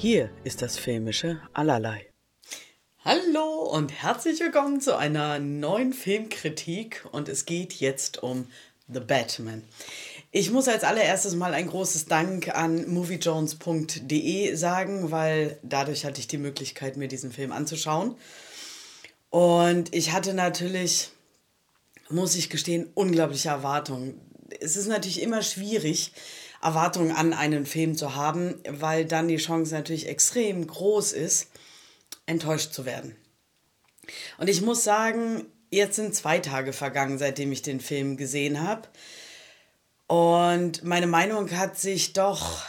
[0.00, 2.06] Hier ist das filmische Allerlei.
[3.04, 8.46] Hallo und herzlich willkommen zu einer neuen Filmkritik und es geht jetzt um
[8.86, 9.64] The Batman.
[10.30, 16.28] Ich muss als allererstes mal ein großes Dank an moviejones.de sagen, weil dadurch hatte ich
[16.28, 18.14] die Möglichkeit, mir diesen Film anzuschauen.
[19.30, 21.10] Und ich hatte natürlich,
[22.08, 24.20] muss ich gestehen, unglaubliche Erwartungen.
[24.60, 26.12] Es ist natürlich immer schwierig,
[26.62, 31.50] Erwartungen an einen Film zu haben, weil dann die Chance natürlich extrem groß ist,
[32.26, 33.16] enttäuscht zu werden.
[34.38, 38.88] Und ich muss sagen, jetzt sind zwei Tage vergangen, seitdem ich den Film gesehen habe.
[40.06, 42.64] Und meine Meinung hat sich doch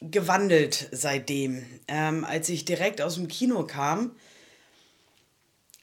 [0.00, 1.64] gewandelt seitdem.
[1.88, 4.16] Ähm, als ich direkt aus dem Kino kam,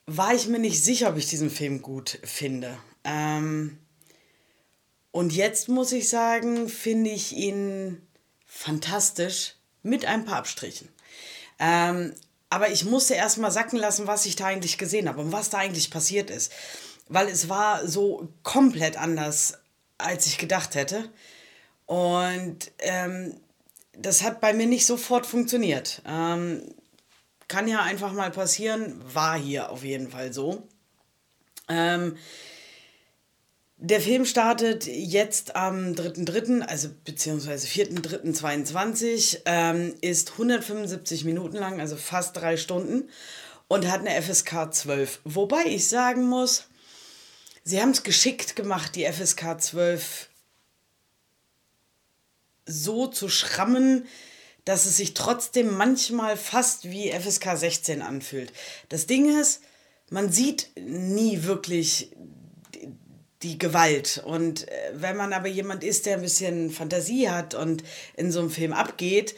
[0.06, 2.78] war ich mir nicht sicher, ob ich diesen Film gut finde.
[3.06, 3.78] Ähm,
[5.14, 8.02] und jetzt muss ich sagen, finde ich ihn
[8.48, 9.54] fantastisch
[9.84, 10.90] mit ein paar Abstrichen.
[11.60, 12.16] Ähm,
[12.50, 15.52] aber ich musste erst mal sacken lassen, was ich da eigentlich gesehen habe und was
[15.52, 16.52] da eigentlich passiert ist.
[17.10, 19.60] Weil es war so komplett anders,
[20.00, 21.08] als ich gedacht hätte.
[21.86, 23.40] Und ähm,
[23.96, 26.02] das hat bei mir nicht sofort funktioniert.
[26.08, 26.74] Ähm,
[27.48, 30.68] kann ja einfach mal passieren, war hier auf jeden Fall so.
[31.70, 32.18] Ähm,
[33.84, 41.98] der Film startet jetzt am 3.3., also beziehungsweise 4.3.22, ähm, ist 175 Minuten lang, also
[41.98, 43.10] fast drei Stunden
[43.68, 45.20] und hat eine FSK 12.
[45.26, 46.64] Wobei ich sagen muss,
[47.66, 50.30] sie haben es geschickt gemacht, die FSK 12
[52.66, 54.06] so zu schrammen,
[54.64, 58.54] dass es sich trotzdem manchmal fast wie FSK 16 anfühlt.
[58.88, 59.60] Das Ding ist,
[60.10, 62.12] man sieht nie wirklich
[63.44, 64.24] die Gewalt.
[64.26, 67.84] Und äh, wenn man aber jemand ist, der ein bisschen Fantasie hat und
[68.16, 69.36] in so einem Film abgeht,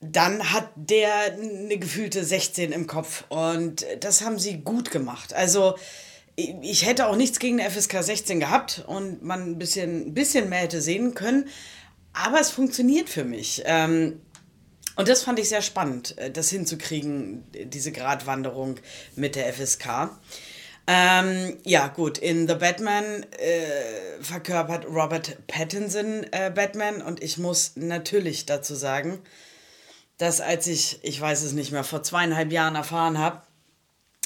[0.00, 3.24] dann hat der eine gefühlte 16 im Kopf.
[3.28, 5.34] Und das haben sie gut gemacht.
[5.34, 5.76] Also
[6.36, 10.48] ich hätte auch nichts gegen eine FSK 16 gehabt und man ein bisschen, ein bisschen
[10.48, 11.48] mehr hätte sehen können.
[12.12, 13.62] Aber es funktioniert für mich.
[13.66, 14.20] Ähm,
[14.96, 18.76] und das fand ich sehr spannend, äh, das hinzukriegen, diese Gratwanderung
[19.16, 20.10] mit der FSK.
[20.92, 27.76] Ähm, ja, gut, in The Batman äh, verkörpert Robert Pattinson äh, Batman und ich muss
[27.76, 29.20] natürlich dazu sagen,
[30.18, 33.40] dass als ich, ich weiß es nicht mehr, vor zweieinhalb Jahren erfahren habe,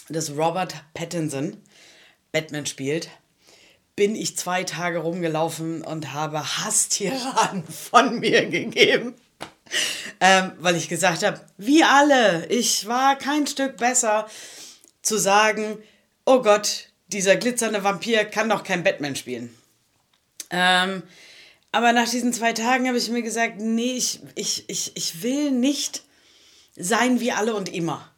[0.09, 1.59] dass Robert Pattinson
[2.33, 3.11] Batman spielt,
[3.95, 9.13] bin ich zwei Tage rumgelaufen und habe Hasstiraden von mir gegeben.
[10.19, 14.27] Ähm, weil ich gesagt habe, wie alle, ich war kein Stück besser
[15.03, 15.77] zu sagen,
[16.25, 19.55] oh Gott, dieser glitzernde Vampir kann doch kein Batman spielen.
[20.51, 21.03] Ähm,
[21.73, 25.51] aber nach diesen zwei Tagen habe ich mir gesagt, nee, ich, ich, ich, ich will
[25.51, 26.05] nicht
[26.77, 28.11] sein wie alle und immer.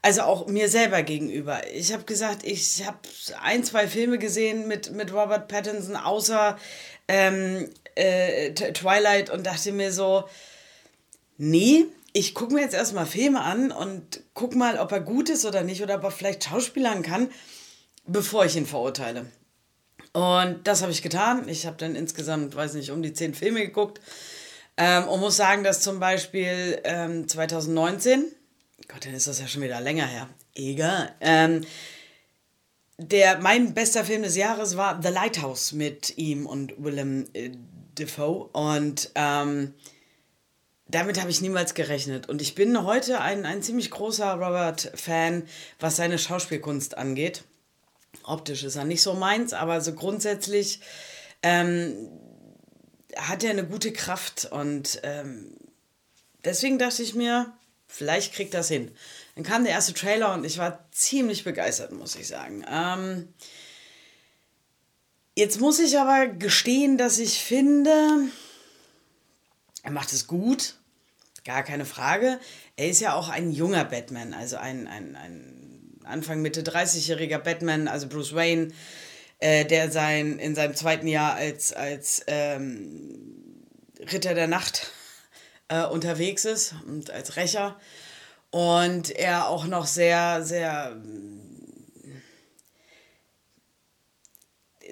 [0.00, 1.60] Also auch mir selber gegenüber.
[1.72, 2.98] Ich habe gesagt, ich habe
[3.40, 6.58] ein, zwei Filme gesehen mit, mit Robert Pattinson, außer
[7.06, 10.24] ähm, äh, Twilight und dachte mir so,
[11.36, 15.44] nee, ich gucke mir jetzt erstmal Filme an und guck mal, ob er gut ist
[15.44, 17.28] oder nicht oder ob er vielleicht schauspielern kann
[18.06, 19.26] bevor ich ihn verurteile.
[20.12, 21.48] Und das habe ich getan.
[21.48, 24.00] Ich habe dann insgesamt, weiß nicht, um die zehn Filme geguckt.
[24.76, 28.24] Ähm, und muss sagen, dass zum Beispiel ähm, 2019,
[28.88, 31.62] Gott, dann ist das ja schon wieder länger her, egal, ähm,
[32.98, 37.50] der, mein bester Film des Jahres war The Lighthouse mit ihm und Willem äh,
[37.94, 38.48] Dafoe.
[38.52, 39.74] Und ähm,
[40.92, 42.28] damit habe ich niemals gerechnet.
[42.28, 45.44] Und ich bin heute ein, ein ziemlich großer Robert-Fan,
[45.80, 47.44] was seine Schauspielkunst angeht.
[48.24, 50.80] Optisch ist er nicht so meins, aber so grundsätzlich
[51.42, 52.10] ähm,
[53.16, 55.56] hat er eine gute Kraft und ähm,
[56.44, 57.52] deswegen dachte ich mir,
[57.86, 58.94] vielleicht kriegt das hin.
[59.34, 62.64] Dann kam der erste Trailer und ich war ziemlich begeistert, muss ich sagen.
[62.70, 63.32] Ähm,
[65.34, 68.28] jetzt muss ich aber gestehen, dass ich finde,
[69.82, 70.76] er macht es gut,
[71.44, 72.38] gar keine Frage.
[72.76, 77.88] Er ist ja auch ein junger Batman, also ein, ein, ein Anfang Mitte 30-jähriger Batman,
[77.88, 78.68] also Bruce Wayne,
[79.38, 83.66] äh, der sein, in seinem zweiten Jahr als, als ähm,
[84.12, 84.90] Ritter der Nacht
[85.68, 87.78] äh, unterwegs ist und als Rächer.
[88.50, 90.96] Und er auch noch sehr, sehr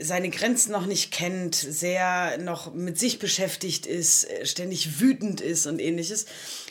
[0.00, 5.79] seine Grenzen noch nicht kennt, sehr noch mit sich beschäftigt ist, ständig wütend ist und
[5.79, 6.26] ähnliches.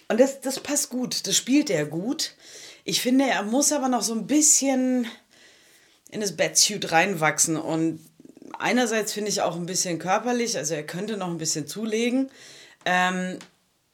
[0.07, 2.35] Und das, das passt gut, das spielt er gut.
[2.83, 5.07] Ich finde, er muss aber noch so ein bisschen
[6.11, 7.99] in das Batsuit reinwachsen und
[8.57, 12.31] einerseits finde ich auch ein bisschen körperlich, also er könnte noch ein bisschen zulegen.
[12.85, 13.37] Ähm,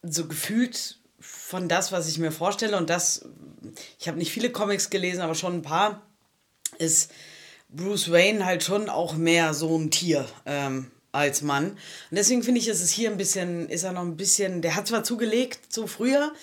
[0.02, 2.78] so gefühlt von das, was ich mir vorstelle.
[2.78, 3.26] Und das,
[4.00, 6.02] ich habe nicht viele Comics gelesen, aber schon ein paar,
[6.78, 7.12] ist
[7.70, 10.26] Bruce Wayne halt schon auch mehr so ein Tier.
[10.46, 11.72] Ähm, als Mann.
[11.72, 11.80] Und
[12.12, 14.88] deswegen finde ich, ist es hier ein bisschen, ist er noch ein bisschen, der hat
[14.88, 16.34] zwar zugelegt, so früher,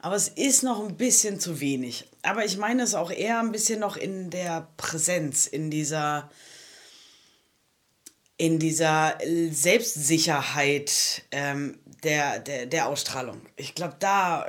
[0.00, 2.06] aber es ist noch ein bisschen zu wenig.
[2.22, 6.30] Aber ich meine es auch eher ein bisschen noch in der Präsenz, in dieser,
[8.36, 9.18] in dieser
[9.50, 13.40] Selbstsicherheit ähm, der, der, der Ausstrahlung.
[13.56, 14.46] Ich glaube, da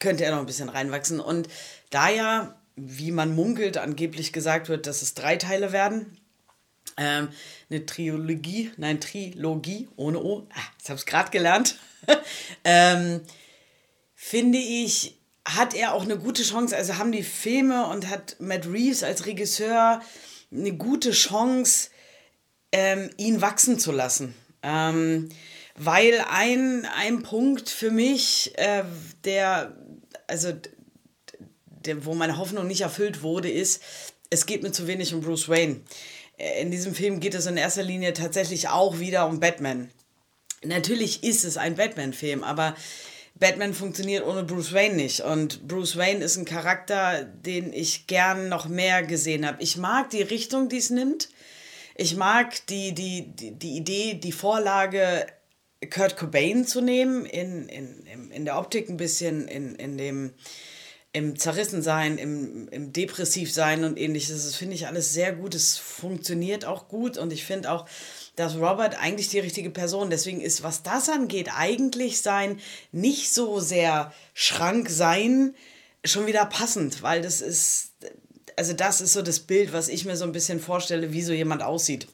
[0.00, 1.20] könnte er noch ein bisschen reinwachsen.
[1.20, 1.48] Und
[1.90, 6.18] da ja, wie man munkelt, angeblich gesagt wird, dass es drei Teile werden,
[6.96, 7.28] ähm,
[7.70, 11.78] eine Trilogie, nein, Trilogie ohne O, ah, das habe ich gerade gelernt,
[12.64, 13.20] ähm,
[14.14, 18.66] finde ich, hat er auch eine gute Chance, also haben die Filme und hat Matt
[18.66, 20.00] Reeves als Regisseur
[20.50, 21.90] eine gute Chance,
[22.72, 24.34] ähm, ihn wachsen zu lassen.
[24.62, 25.28] Ähm,
[25.76, 28.84] weil ein, ein Punkt für mich, äh,
[29.24, 29.76] der,
[30.26, 30.52] also
[32.00, 33.82] wo meine Hoffnung nicht erfüllt wurde, ist,
[34.30, 35.80] es geht mir zu wenig um Bruce Wayne.
[36.36, 39.90] Äh, in diesem Film geht es in erster Linie tatsächlich auch wieder um Batman.
[40.64, 42.74] Natürlich ist es ein Batman-Film, aber
[43.34, 45.20] Batman funktioniert ohne Bruce Wayne nicht.
[45.20, 49.62] Und Bruce Wayne ist ein Charakter, den ich gern noch mehr gesehen habe.
[49.62, 51.28] Ich mag die Richtung, die es nimmt.
[51.96, 55.26] Ich mag die, die, die, die Idee, die Vorlage,
[55.90, 60.32] Kurt Cobain zu nehmen, in, in, in der Optik ein bisschen, in, in dem
[61.14, 64.44] im Zerrissensein, im, im Depressivsein und ähnliches.
[64.44, 65.54] Das finde ich alles sehr gut.
[65.54, 67.86] Es funktioniert auch gut und ich finde auch,
[68.34, 70.10] dass Robert eigentlich die richtige Person.
[70.10, 75.54] Deswegen ist, was das angeht, eigentlich sein nicht so sehr Schrank sein
[76.04, 77.92] schon wieder passend, weil das ist,
[78.56, 81.32] also das ist so das Bild, was ich mir so ein bisschen vorstelle, wie so
[81.32, 82.08] jemand aussieht.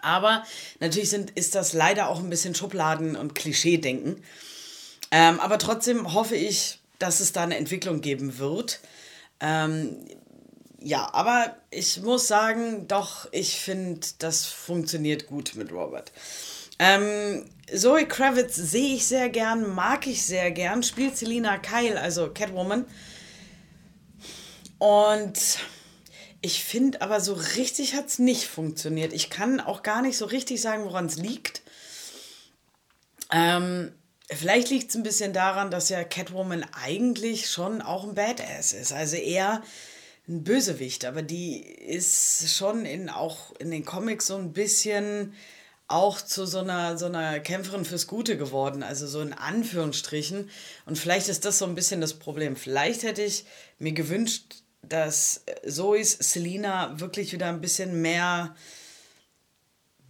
[0.00, 0.42] Aber
[0.80, 4.24] natürlich sind, ist das leider auch ein bisschen Schubladen- und Klischee-Denken.
[5.10, 8.80] Ähm, aber trotzdem hoffe ich, dass es da eine Entwicklung geben wird.
[9.40, 9.96] Ähm,
[10.80, 16.12] ja, aber ich muss sagen, doch, ich finde, das funktioniert gut mit Robert.
[16.78, 17.44] Ähm,
[17.74, 22.84] Zoe Kravitz sehe ich sehr gern, mag ich sehr gern, spielt Selina Kyle, also Catwoman.
[24.78, 25.38] Und
[26.40, 29.12] ich finde aber so richtig hat es nicht funktioniert.
[29.12, 31.62] Ich kann auch gar nicht so richtig sagen, woran es liegt.
[33.30, 33.92] Ähm,
[34.36, 38.92] Vielleicht liegt es ein bisschen daran, dass ja Catwoman eigentlich schon auch ein Badass ist.
[38.92, 39.62] Also eher
[40.28, 45.34] ein Bösewicht, aber die ist schon in, auch in den Comics so ein bisschen
[45.88, 50.48] auch zu so einer, so einer Kämpferin fürs Gute geworden, also so in Anführungsstrichen.
[50.86, 52.56] Und vielleicht ist das so ein bisschen das Problem.
[52.56, 53.44] Vielleicht hätte ich
[53.78, 58.54] mir gewünscht, dass Zoes Selina wirklich wieder ein bisschen mehr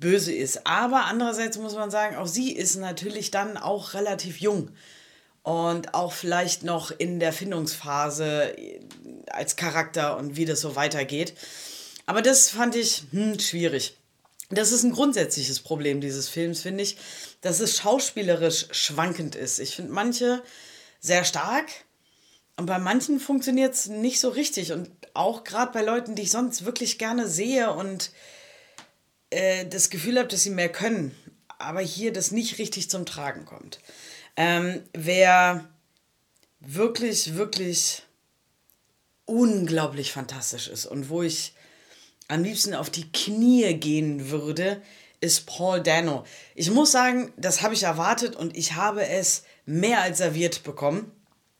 [0.03, 0.67] böse ist.
[0.67, 4.71] Aber andererseits muss man sagen, auch sie ist natürlich dann auch relativ jung
[5.43, 8.55] und auch vielleicht noch in der Findungsphase
[9.29, 11.35] als Charakter und wie das so weitergeht.
[12.05, 13.97] Aber das fand ich hm, schwierig.
[14.51, 16.99] Das ist ein grundsätzliches Problem dieses Films, finde ich,
[17.41, 19.59] dass es schauspielerisch schwankend ist.
[19.59, 20.43] Ich finde manche
[21.01, 21.69] sehr stark
[22.59, 24.73] und bei manchen funktioniert es nicht so richtig.
[24.73, 28.11] Und auch gerade bei Leuten, die ich sonst wirklich gerne sehe und
[29.32, 31.14] äh, das Gefühl habe, dass sie mehr können,
[31.58, 33.81] aber hier das nicht richtig zum Tragen kommt.
[34.37, 35.69] Ähm, wer
[36.61, 38.03] wirklich, wirklich
[39.24, 41.55] unglaublich fantastisch ist und wo ich
[42.29, 44.81] am liebsten auf die Knie gehen würde,
[45.20, 46.24] ist Paul Dano.
[46.55, 51.12] Ich muss sagen, das habe ich erwartet und ich habe es mehr als serviert bekommen.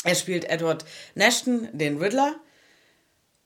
[0.05, 2.37] Er spielt Edward Nashton, den Riddler.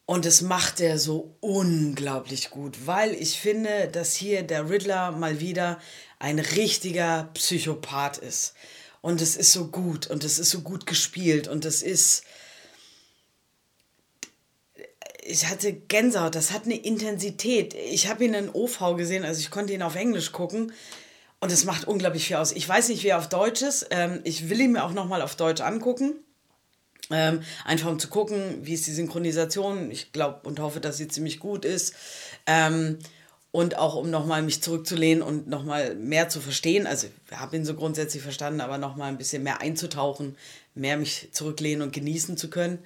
[0.07, 5.41] Und das macht er so unglaublich gut, weil ich finde, dass hier der Riddler mal
[5.41, 5.81] wieder
[6.21, 8.55] ein richtiger Psychopath ist.
[9.03, 12.23] Und es ist so gut und es ist so gut gespielt und es ist.
[15.25, 17.75] Ich hatte Gänsehaut, das hat eine Intensität.
[17.75, 20.73] Ich habe ihn in OV gesehen, also ich konnte ihn auf Englisch gucken.
[21.41, 22.53] Und es macht unglaublich viel aus.
[22.53, 23.89] Ich weiß nicht, wie er auf Deutsch ist.
[23.91, 26.15] Ähm, ich will ihn mir auch nochmal auf Deutsch angucken.
[27.11, 29.91] Ähm, einfach um zu gucken, wie ist die Synchronisation.
[29.91, 31.95] Ich glaube und hoffe, dass sie ziemlich gut ist.
[32.47, 32.99] Ähm,
[33.53, 36.87] und auch um nochmal mich zurückzulehnen und nochmal mehr zu verstehen.
[36.87, 40.37] Also ich habe ihn so grundsätzlich verstanden, aber nochmal ein bisschen mehr einzutauchen,
[40.75, 42.81] mehr mich zurücklehnen und genießen zu können.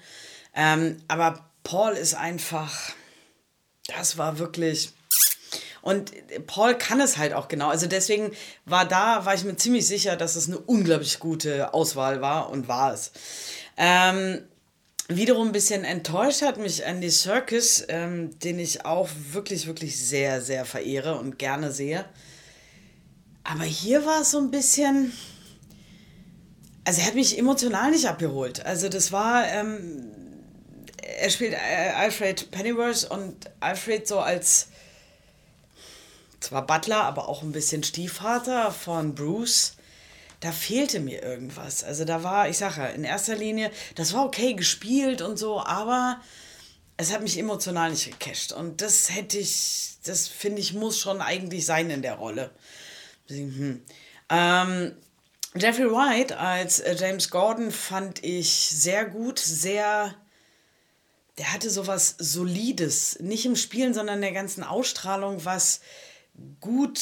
[0.55, 2.93] Ähm, aber Paul ist einfach,
[3.89, 4.93] das war wirklich.
[5.83, 6.13] Und
[6.47, 7.69] Paul kann es halt auch genau.
[7.69, 8.33] Also deswegen
[8.67, 12.69] war da, war ich mir ziemlich sicher, dass es eine unglaublich gute Auswahl war und
[12.69, 13.13] war es.
[13.77, 14.43] Ähm,
[15.09, 20.41] wiederum ein bisschen enttäuscht hat mich Andy Serkis, ähm, den ich auch wirklich, wirklich sehr,
[20.41, 22.05] sehr verehre und gerne sehe.
[23.43, 25.13] Aber hier war es so ein bisschen.
[26.85, 28.65] also er hat mich emotional nicht abgeholt.
[28.67, 30.11] Also das war, ähm,
[31.21, 34.69] er spielt Alfred Pennyworth und Alfred so als
[36.41, 39.75] zwar Butler, aber auch ein bisschen Stiefvater von Bruce.
[40.41, 41.85] Da fehlte mir irgendwas.
[41.85, 45.61] Also da war, ich sage ja, in erster Linie, das war okay gespielt und so,
[45.61, 46.21] aber
[46.97, 48.53] es hat mich emotional nicht gecasht.
[48.53, 52.51] Und das hätte ich, das finde ich, muss schon eigentlich sein in der Rolle.
[53.29, 53.83] Hm.
[54.31, 54.93] Ähm,
[55.55, 60.15] Jeffrey White als äh, James Gordon fand ich sehr gut, sehr.
[61.39, 65.81] Der hatte sowas Solides, nicht im Spielen, sondern in der ganzen Ausstrahlung, was
[66.61, 67.01] gut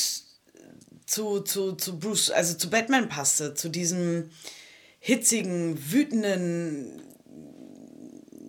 [1.07, 4.31] zu, zu, zu Bruce, also zu Batman passte, zu diesem
[5.01, 7.03] hitzigen, wütenden,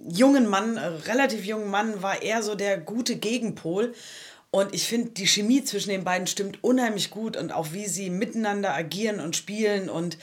[0.10, 3.94] jungen Mann, relativ jungen Mann, war er so der gute Gegenpol.
[4.52, 8.10] Und ich finde, die Chemie zwischen den beiden stimmt unheimlich gut und auch wie sie
[8.10, 10.18] miteinander agieren und spielen und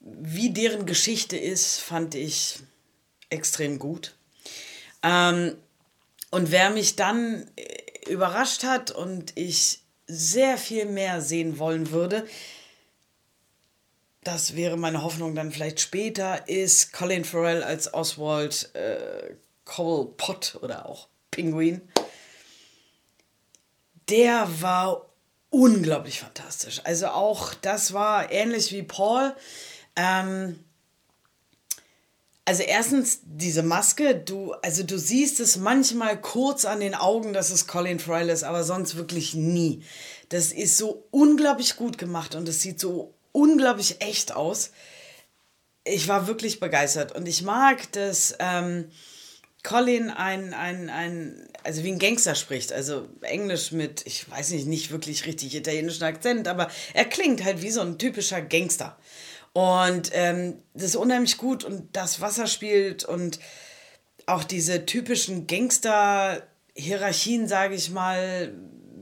[0.00, 2.58] wie deren Geschichte ist, fand ich
[3.28, 4.14] extrem gut.
[5.02, 5.56] Ähm,
[6.30, 7.46] und wer mich dann
[8.08, 12.26] überrascht hat und ich sehr viel mehr sehen wollen würde,
[14.24, 19.34] das wäre meine Hoffnung dann vielleicht später, ist Colin Farrell als Oswald äh,
[19.66, 21.82] Cobblepot oder auch Penguin.
[24.08, 25.06] Der war
[25.50, 26.80] unglaublich fantastisch.
[26.84, 29.34] Also auch das war ähnlich wie Paul.
[29.94, 30.58] Ähm,
[32.44, 37.50] also erstens diese Maske, du, also du siehst es manchmal kurz an den Augen, dass
[37.50, 39.82] es Colin Farrell ist, aber sonst wirklich nie.
[40.28, 44.72] Das ist so unglaublich gut gemacht und es sieht so unglaublich echt aus.
[45.84, 48.90] Ich war wirklich begeistert und ich mag, dass ähm,
[49.62, 54.66] Colin ein, ein, ein, also wie ein Gangster spricht, also Englisch mit, ich weiß nicht,
[54.66, 58.98] nicht wirklich richtig italienischen Akzent, aber er klingt halt wie so ein typischer Gangster.
[59.54, 63.38] Und ähm, das ist unheimlich gut und das Wasser spielt und
[64.26, 68.52] auch diese typischen Gangster-Hierarchien, sage ich mal,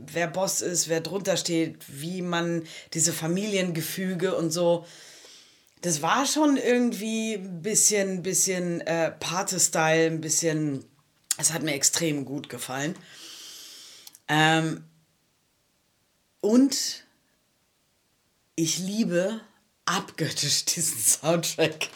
[0.06, 4.84] wer Boss ist, wer drunter steht, wie man diese Familiengefüge und so.
[5.80, 10.84] Das war schon irgendwie ein bisschen, bisschen äh, Pate-Style, ein bisschen.
[11.38, 12.94] Es hat mir extrem gut gefallen.
[14.28, 14.84] Ähm,
[16.42, 17.06] und
[18.54, 19.40] ich liebe
[19.86, 21.88] abgöttisch, diesen Soundtrack.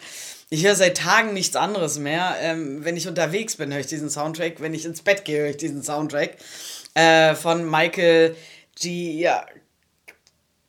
[0.49, 2.37] Ich höre seit Tagen nichts anderes mehr.
[2.41, 4.61] Ähm, wenn ich unterwegs bin, höre ich diesen Soundtrack.
[4.61, 6.37] Wenn ich ins Bett gehe, höre ich diesen Soundtrack.
[6.95, 8.37] Äh, von Michael
[8.79, 9.19] G.
[9.19, 9.45] Ja,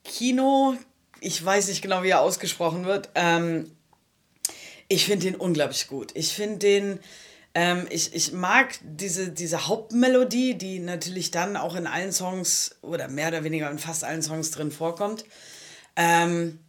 [0.03, 0.75] Kino.
[1.21, 3.09] Ich weiß nicht genau, wie er ausgesprochen wird.
[3.13, 3.71] Ähm,
[4.87, 6.11] ich finde den unglaublich gut.
[6.15, 6.99] Ich finde den.
[7.53, 13.07] Ähm, ich, ich mag diese, diese Hauptmelodie, die natürlich dann auch in allen Songs oder
[13.07, 15.25] mehr oder weniger in fast allen Songs drin vorkommt.
[15.95, 16.59] Ähm,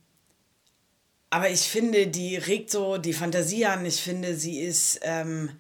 [1.31, 3.85] aber ich finde, die regt so die Fantasie an.
[3.85, 5.51] Ich finde, sie ist ähm,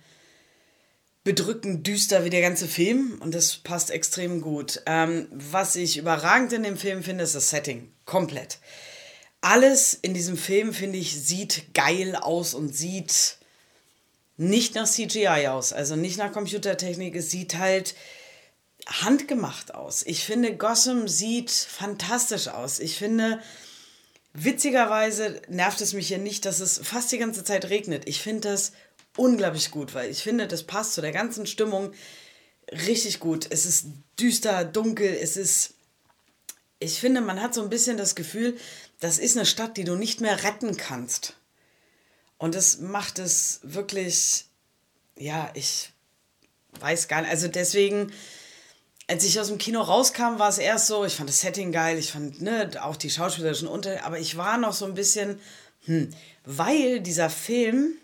[1.24, 4.82] bedrückend düster wie der ganze Film und das passt extrem gut.
[4.86, 7.92] Ähm, was ich überragend in dem Film finde, ist das Setting.
[8.06, 8.58] Komplett.
[9.40, 13.36] Alles in diesem Film, finde ich, sieht geil aus und sieht
[14.38, 17.14] nicht nach CGI aus, also nicht nach Computertechnik.
[17.14, 17.94] Es sieht halt
[18.86, 20.02] handgemacht aus.
[20.06, 22.78] Ich finde, Gotham sieht fantastisch aus.
[22.80, 23.40] Ich finde,
[24.40, 28.08] Witzigerweise nervt es mich ja nicht, dass es fast die ganze Zeit regnet.
[28.08, 28.72] Ich finde das
[29.16, 31.92] unglaublich gut, weil ich finde, das passt zu der ganzen Stimmung
[32.70, 33.46] richtig gut.
[33.50, 33.86] Es ist
[34.18, 35.74] düster, dunkel, es ist.
[36.78, 38.56] Ich finde, man hat so ein bisschen das Gefühl,
[39.00, 41.34] das ist eine Stadt, die du nicht mehr retten kannst.
[42.36, 44.44] Und das macht es wirklich,
[45.16, 45.90] ja, ich
[46.78, 47.30] weiß gar nicht.
[47.30, 48.12] Also deswegen
[49.08, 51.98] als ich aus dem Kino rauskam, war es erst so, ich fand das Setting geil,
[51.98, 55.40] ich fand ne, auch die schauspielerischen Unter, aber ich war noch so ein bisschen,
[55.86, 56.10] hm,
[56.44, 57.94] weil dieser Film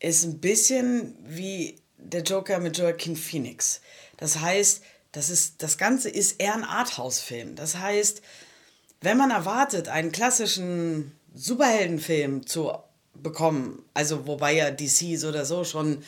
[0.00, 3.80] ist ein bisschen wie der Joker mit Joaquin Phoenix.
[4.16, 7.54] Das heißt, das, ist, das Ganze ist eher ein Arthouse-Film.
[7.54, 8.20] Das heißt,
[9.00, 12.72] wenn man erwartet, einen klassischen Superheldenfilm zu
[13.14, 16.02] bekommen, also wobei ja DC so oder so schon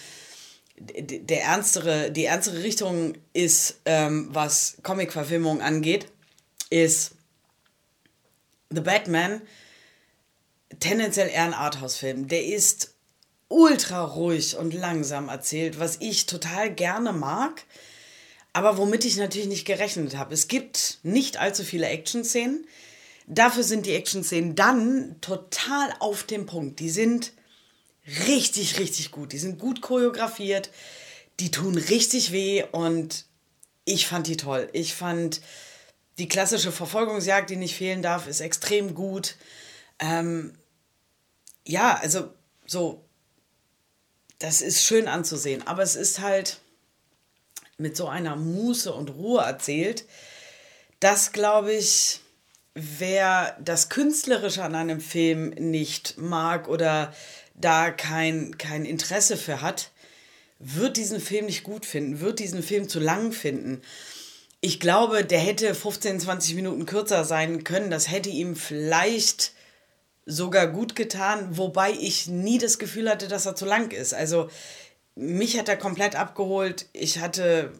[0.90, 6.06] der ernstere, die ernstere Richtung ist, ähm, was Comic-Verfilmung angeht,
[6.70, 7.12] ist
[8.70, 9.42] The Batman
[10.80, 12.28] tendenziell eher ein Arthouse-Film.
[12.28, 12.94] Der ist
[13.48, 17.64] ultra ruhig und langsam erzählt, was ich total gerne mag,
[18.52, 20.34] aber womit ich natürlich nicht gerechnet habe.
[20.34, 22.66] Es gibt nicht allzu viele Action-Szenen.
[23.26, 26.80] Dafür sind die Action-Szenen dann total auf dem Punkt.
[26.80, 27.32] Die sind
[28.26, 29.32] richtig, richtig gut.
[29.32, 30.70] Die sind gut choreografiert,
[31.40, 33.26] die tun richtig weh und
[33.84, 34.68] ich fand die toll.
[34.72, 35.40] Ich fand
[36.18, 39.36] die klassische Verfolgungsjagd, die nicht fehlen darf, ist extrem gut.
[39.98, 40.54] Ähm,
[41.66, 42.32] ja, also
[42.66, 43.04] so,
[44.38, 46.60] das ist schön anzusehen, aber es ist halt
[47.78, 50.04] mit so einer Muße und Ruhe erzählt,
[51.00, 52.20] dass, glaube ich,
[52.74, 57.12] wer das Künstlerische an einem Film nicht mag oder
[57.54, 59.90] da kein, kein Interesse für hat,
[60.58, 63.82] wird diesen Film nicht gut finden, wird diesen Film zu lang finden.
[64.60, 67.90] Ich glaube, der hätte 15, 20 Minuten kürzer sein können.
[67.90, 69.52] Das hätte ihm vielleicht
[70.24, 74.14] sogar gut getan, wobei ich nie das Gefühl hatte, dass er zu lang ist.
[74.14, 74.48] Also
[75.16, 76.86] mich hat er komplett abgeholt.
[76.92, 77.72] Ich hatte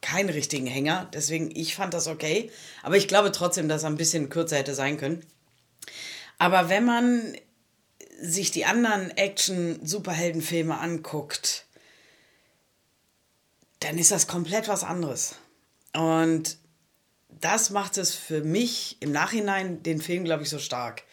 [0.00, 2.50] keinen richtigen Hänger, deswegen ich fand das okay.
[2.82, 5.22] Aber ich glaube trotzdem, dass er ein bisschen kürzer hätte sein können.
[6.38, 7.36] Aber wenn man
[8.20, 11.66] sich die anderen Action-Superheldenfilme anguckt,
[13.80, 15.36] dann ist das komplett was anderes.
[15.94, 16.58] Und
[17.28, 21.04] das macht es für mich im Nachhinein den Film, glaube ich, so stark.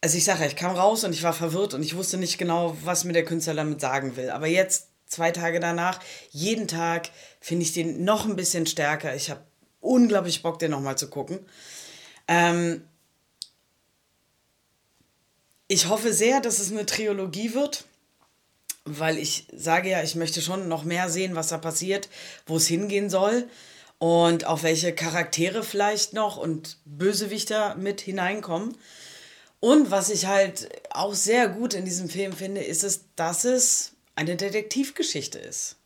[0.00, 2.76] Also ich sage, ich kam raus und ich war verwirrt und ich wusste nicht genau,
[2.84, 4.30] was mir der Künstler damit sagen will.
[4.30, 5.98] Aber jetzt, zwei Tage danach,
[6.30, 9.16] jeden Tag finde ich den noch ein bisschen stärker.
[9.16, 9.42] Ich habe
[9.80, 11.40] unglaublich Bock, den nochmal zu gucken.
[12.28, 12.84] Ähm
[15.68, 17.84] ich hoffe sehr, dass es eine Trilogie wird
[18.96, 22.08] weil ich sage ja, ich möchte schon noch mehr sehen, was da passiert,
[22.46, 23.48] wo es hingehen soll
[23.98, 28.76] und auch welche Charaktere vielleicht noch und Bösewichter mit hineinkommen.
[29.60, 33.92] Und was ich halt auch sehr gut in diesem Film finde, ist es, dass es
[34.14, 35.76] eine Detektivgeschichte ist.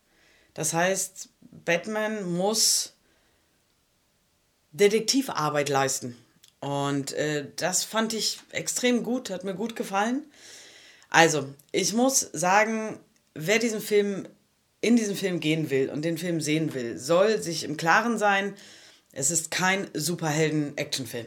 [0.53, 1.29] Das heißt,
[1.65, 2.93] Batman muss
[4.71, 6.17] Detektivarbeit leisten.
[6.63, 10.23] Und äh, das fand ich extrem gut, hat mir gut gefallen.
[11.09, 13.01] Also, ich muss sagen,
[13.33, 14.29] wer diesen Film
[14.79, 18.55] in diesen Film gehen will und den Film sehen will, soll sich im Klaren sein,
[19.11, 21.25] es ist kein Superhelden-Actionfilm,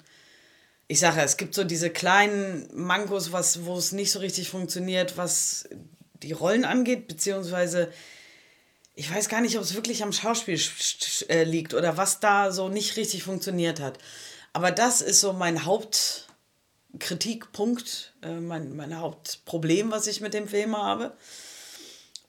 [0.90, 5.16] ich sage, es gibt so diese kleinen Mankos, was, wo es nicht so richtig funktioniert,
[5.16, 5.68] was
[6.20, 7.92] die Rollen angeht, beziehungsweise
[8.96, 10.60] ich weiß gar nicht, ob es wirklich am Schauspiel
[11.28, 13.98] äh, liegt oder was da so nicht richtig funktioniert hat.
[14.52, 20.76] Aber das ist so mein Hauptkritikpunkt, äh, mein, mein Hauptproblem, was ich mit dem Film
[20.76, 21.16] habe.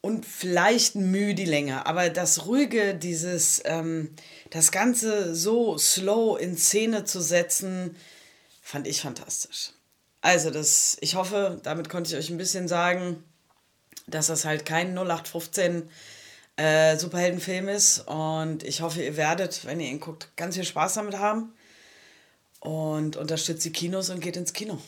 [0.02, 4.16] Und vielleicht Mühe die Länge, aber das Ruhige, dieses, ähm,
[4.50, 7.96] das Ganze so slow in Szene zu setzen,
[8.72, 9.72] Fand ich fantastisch.
[10.22, 13.22] Also, das, ich hoffe, damit konnte ich euch ein bisschen sagen,
[14.08, 15.90] dass das halt kein 0815
[16.56, 18.08] äh, Superheldenfilm ist.
[18.08, 21.54] Und ich hoffe, ihr werdet, wenn ihr ihn guckt, ganz viel Spaß damit haben.
[22.62, 24.80] Und unterstützt die Kinos und geht ins Kino.